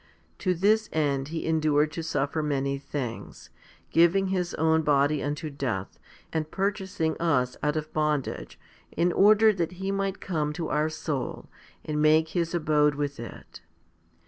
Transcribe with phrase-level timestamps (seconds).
[0.39, 3.51] 2 To this end He endured to suffer many things,
[3.91, 5.99] giving His own body unto death,
[6.33, 8.59] and purchasing us out of bondage,
[8.91, 11.51] in order that He might come to our soul
[11.85, 13.61] and make His abode with it.